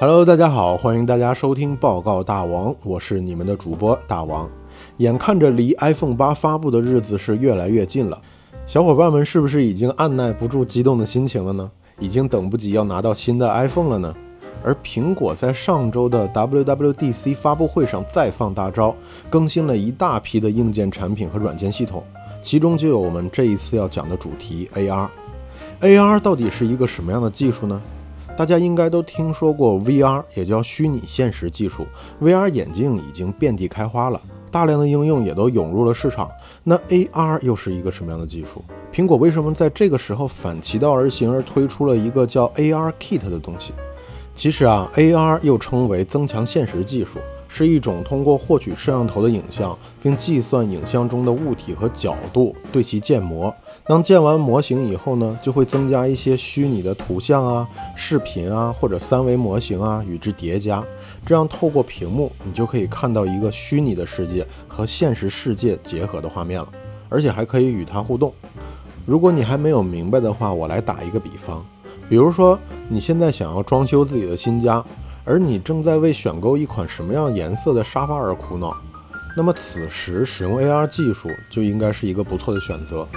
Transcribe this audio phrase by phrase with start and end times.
[0.00, 4.48] Hello，大家好，欢迎大家收听报告大王，我是你们的主播大王。
[4.98, 8.16] 眼看着离 iPhone 八发布的日子是越来越近了，
[8.64, 11.68] 小伙伴们是不是已经按耐不住激动的心情了呢？
[11.98, 14.14] 已经等不及要拿到新的 iPhone 了呢？
[14.62, 18.94] 而苹果在上周的 WWDC 发布会上再放大招，
[19.28, 22.04] 更新了一大批的硬件产品和软件系统，
[22.40, 25.08] 其中就有我们这一次要讲的主题 AR。
[25.80, 27.82] AR 到底是一个什么样的技术呢？
[28.38, 31.84] 大家应该都听说过 VR，也叫虚拟现实技术。
[32.22, 36.30] VR 眼镜已经遍地开花了，大量的应用也都涌入了市场。
[36.62, 38.62] 那 AR 又是一个什么样的技术？
[38.94, 43.72] 苹果为什么在这个时候反其道而行，而推出了一个叫 AR Kit 的东西？
[44.36, 53.52] 其实啊，AR 又称为增强现实技术，是一种通过获取摄像头的影像，并计算影像中的物体和角度，对其建模。
[53.88, 57.66] 当建完模型以后呢，就会增加一些虚拟的图像啊、
[57.96, 60.84] 视频啊或者三维模型啊与之叠加，
[61.24, 66.68] 这样透过屏幕，你就可以看到一个虚拟的世界和现实世界结合的画面了，
[67.08, 68.30] 而且还可以与它互动。
[69.06, 71.64] 如果你还没有明白的话，我来打一个比方。
[72.10, 72.58] 比如说，
[72.90, 74.84] 你现在想要装修自己的新家，
[75.24, 78.76] 而你正在为选购一款什么样颜色的沙发而苦恼，
[79.34, 83.08] 那么此时使用 AR 技术就应该是一个不错的选择。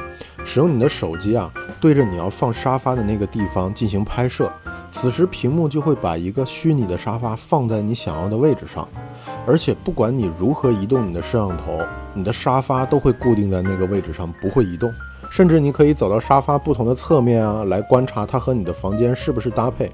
[0.54, 1.50] 使用你的手机啊，
[1.80, 4.52] 对着你要放沙发的那个地方进行拍摄，
[4.90, 8.86] 此时屏幕就会把一个虚拟的沙发放在你想要的位置上，
[9.48, 11.80] 而且不管你如何移动你的摄像头，
[12.14, 14.92] 你的沙发都会固定在那个位置上，不会移动。
[15.30, 19.90] 甚至你可以走到沙发不同的侧面啊，来观察它和你的房间是不是搭配。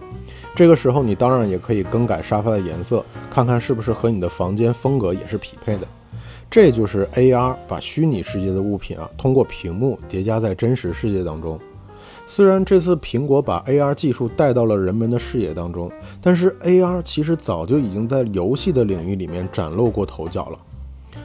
[0.55, 5.87] 这个时候，你当然也可以更改沙发的颜色，看看是不是和你的房间风格也是匹配的。
[6.49, 11.59] 这就是 AR 把虚拟世界的物品啊，通过屏幕叠加在真实世界当中。
[12.25, 20.59] 虽然这次苹果把 AR 技术带到了人们的视野当中，但是 AR 其实早就已经在游戏的领域里面崭露过头角了。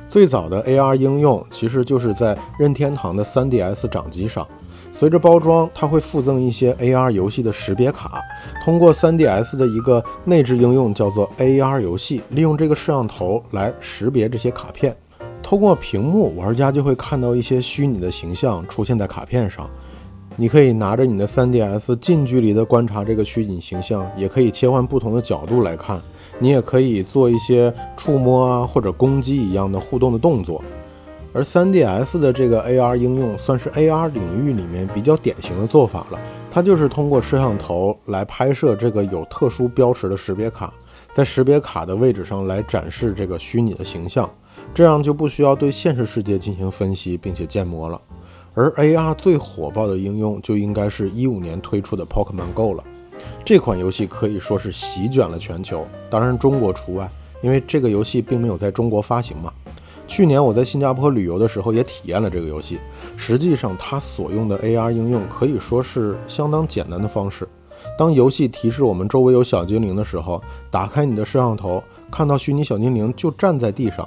[0.08, 4.46] 最早的 AR 应用其实就是在任天堂的 3DS 掌机上，
[4.92, 8.20] 随着包装，它会附赠一些 AR 游戏的识别卡。
[8.64, 14.94] 通过 3DS 的一个内置应用叫做 AR 游戏，利用这个摄像头来识别这些卡片。
[15.42, 19.68] 通过屏幕，玩家就会看到一些虚拟的形象出现在卡片上。
[20.36, 26.00] 你可以拿着你的 3DS 近距离的观察这个虚拟形象，也可以切换不同的角度来看。
[26.38, 30.64] 你也可以做一些触摸啊或者攻击一样的互动的动作，
[31.34, 36.18] 而 3DS 的这个 AR 应用算是 AR 领域里面比较典型的做法了。
[36.50, 40.72] 它就是通过摄像头来拍摄这个有特殊标识的识别卡，
[41.12, 44.28] 在识别卡的位置上来展示这个虚拟的形象，
[44.74, 48.00] 这样就不需要对现实世界进行分析并且建模了。
[48.54, 52.84] 而 AR 最火爆的应用就应该是一五年推出的 Pokemon Go 了。
[53.44, 57.08] 这款游戏可以说是席卷了全球，当然中国除外，
[57.40, 59.52] 因为这个游戏并没有在中国发行嘛。
[60.06, 62.78] 去年我在新加坡旅游的时候也体验了这个游戏，
[63.16, 67.48] 实际上它所用的 AR 应用可以说是相当简单的方式。
[67.96, 74.06] 当游戏提示我们周围有小精灵的时候，打开你的摄像头，看到虚拟小精灵就站在地上。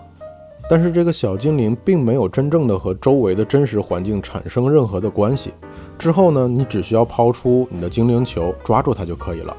[0.70, 5.52] 但是这个小精灵并没有真正的和周围的真实环境产生任何的关系。
[5.98, 9.56] 之后呢，你只需要抛出你的精灵球，抓住它就可以了。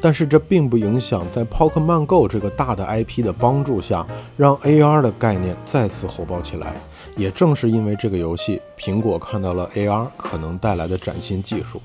[0.00, 4.06] 但是这并不影响在 Pokemon Go 这个大的 IP 的帮助下，
[4.36, 6.76] 让 AR 的概念再次火爆起来。
[7.16, 11.80] 也正是因为这个游戏，苹果看到了 AR 可能带来的崭新技术。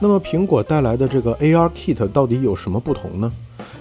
[0.00, 3.32] 那么苹果带来的这个 AR Kit 到底有什么不同呢？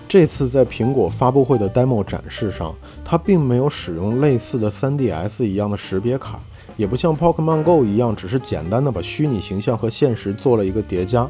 [0.07, 6.39] 这次在苹果发布会的 demo 展示上，它并没有使用类似的 3DS 一样的识别卡，
[6.77, 11.27] 也不像 Pokemon Go 一样，只是简单的把虚拟形象和现实做了一个叠加，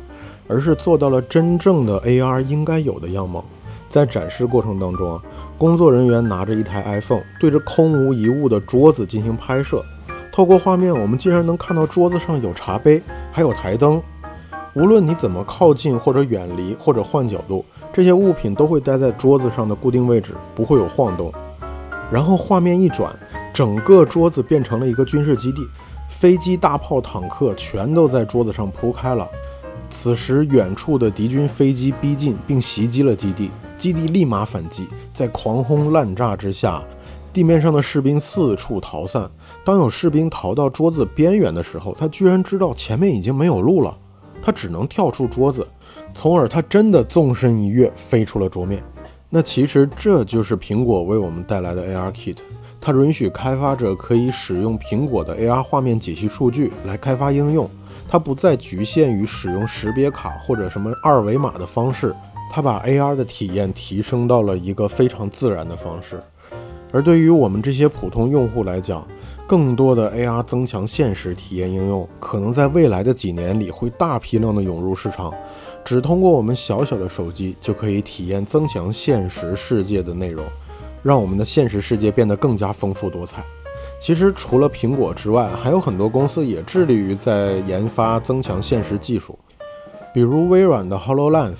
[0.47, 3.43] 而是做到了真正的 AR 应该有的样貌。
[3.89, 5.23] 在展示过程当中啊，
[5.57, 9.81] 工作人员拿着一台 iPhone 对着空无一物的桌子进行拍摄，
[10.31, 13.01] 透过画面，我们竟然能看到桌子上有茶杯，
[13.31, 13.99] 还有台灯。
[14.73, 17.65] 无论你怎么靠近或者远离或者换角度。
[17.97, 21.33] 这些物品都会待在桌子上的固定位置，不会有晃动。
[22.11, 23.11] 然后画面一转，
[23.51, 25.63] 整个桌子变成了一个军事基地，
[26.07, 29.27] 飞机、大炮、坦克全都在桌子上铺开了。
[29.89, 33.49] 此时，远处的敌军飞机逼近并袭击了基地，
[33.79, 36.79] 基地立马反击，在狂轰滥炸之下，
[37.33, 39.27] 地面上的士兵四处逃散。
[39.65, 43.97] 当有士兵逃到桌子边缘的时候，他居然知道前面已经没有路了，
[44.39, 45.65] 他只能跳出桌子。
[46.17, 48.81] 从而，他真的纵身一跃，飞出了桌面。
[49.29, 52.37] 那其实这就是苹果为我们带来的 AR Kit，
[52.81, 57.69] 它允许开发者可以使用苹果的 AR 画面解析数据来开发应用，
[58.09, 62.15] 它不再局限于使用识别卡或者什么二维码的方式
[62.49, 66.19] 它把 AR 的体验提升到了一个非常自然的方式。
[66.91, 69.07] 而对于我们这些普通用户来讲，
[69.45, 75.31] 更多的 AR 增强现实体验应用，可能在未来的几年里会大批量的涌入市场。
[75.87, 80.43] 只通过我们小小的手机，就可以体验增强现实世界的内容，
[81.01, 83.41] 让我们的现实世界变得更加丰富多彩。
[83.97, 89.39] 其实，除了苹果之外，还有很多公司也致力于在研发增强现实技术，
[90.13, 91.55] 比如微软的 HoloLens。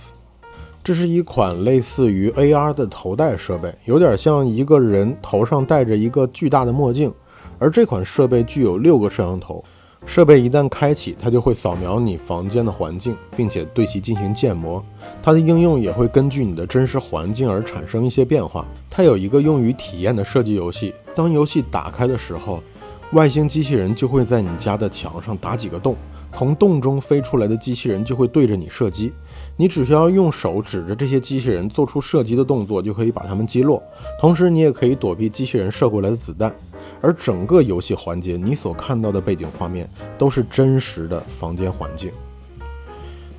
[0.83, 7.13] 这是一款类似于 AR 的头戴设备，有点像一个人头上戴着一个巨大的墨镜。
[7.59, 9.63] 而这款设备具有六个摄像头，
[10.07, 14.83] 设备一旦开启，它就会扫描你房间的环境，并且对其进行建模。
[15.21, 18.65] 它的应用也会根据你的真实环境而产生一些变化。
[18.89, 22.63] 它有一个用于体验的射击游戏，当游戏打开的时候，
[23.12, 25.95] 外星机器人就会在你家的墙上打几个洞，
[26.31, 29.12] 从洞中飞出来的机器人就会对着你射击。
[29.56, 33.83] 你只需要用手指着这些机器人做出射击的动作，就可以把它们击落。
[34.19, 36.56] 同时，你也可以躲避机器人射过来的子弹。
[37.02, 42.12] 而整个游戏环节，你所看到的背景画面都是真实的房间环境。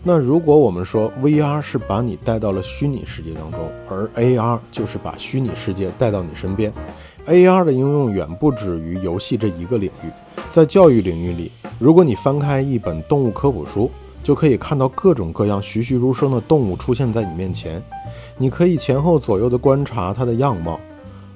[0.02, 6.72] 那如果我们说 VR 是把你带到了虚拟世界当中，而 AR 就是把虚拟世界带到你身边
[7.26, 10.08] ，AR 的应用远不止于游戏这一个领域。
[10.50, 13.90] 在教育领域里，如果你翻开一本动物科普书，
[14.22, 17.82] 就可以看到各种各样栩栩如生的动物出现在你面前，
[18.38, 20.80] 你可以前后左右的观察它的样貌。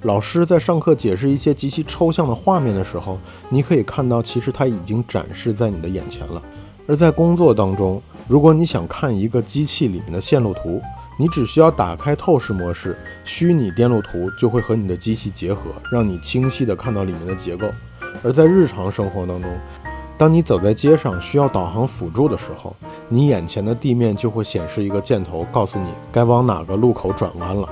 [0.02, 3.18] 老师在上课解释一些极其抽象的画面的时候，
[3.48, 6.42] 你可以看到其实它已经展示在你的眼前了。
[6.88, 10.82] 而在工作当中，如果你想看一个机器里面的线路图，
[11.16, 17.68] 你只需要打开透视模式，虚拟电路图就会和你的机器结合，让你清晰地看到里面的结构。
[18.24, 19.48] 而在日常生活当中，
[20.18, 22.74] 当你走在街上需要导航辅助的时候，
[23.08, 27.68] 你眼前的地面就会显示一个箭头，告诉你该往哪个路口转弯了。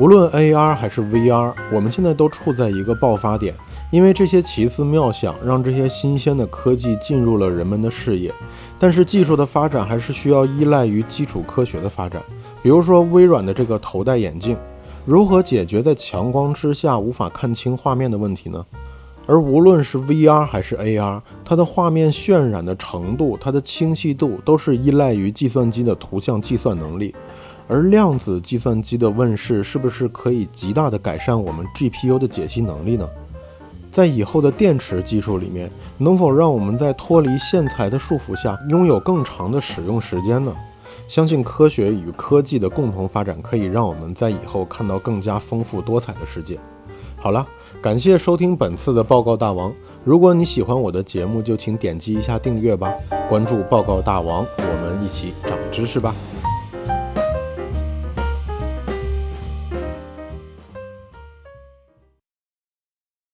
[0.00, 3.52] 无论 AR 还是 VR，我们现在都处在一个爆发点，
[3.90, 8.32] 因为这些奇思妙想让这些新鲜的科技进入了人们的视野。
[8.78, 12.22] 但是技术的发展还是需要依赖于基础科学的发展，
[12.62, 14.56] 比如说微软的这个头戴眼镜，
[15.04, 18.64] 如何解决在强光之下无法看清画面的问题呢？
[19.26, 27.12] 而无论是 VR 还是 AR，它的画面渲染的程度、它的清晰度都是依赖于计算机的图像计算能力。
[27.68, 33.08] 而量子计算机的问世，是不是可以极大的改善我们 GPU 的解析能力呢？
[33.92, 40.52] 在以后的电池技术里面，能否让我们在脱离线材的束缚下，拥有更长的使用时间呢？
[41.06, 46.58] 相信科学与科技的共同发展，可以让我们在以后看到更加丰富多彩的世界。
[47.16, 47.46] 好了。
[47.80, 49.72] 感谢收听本次的报告大王。
[50.02, 52.92] 如果你喜欢我的节目，就请点击一下订阅吧，
[53.28, 56.12] 关注报告大王，我们一起长知识吧。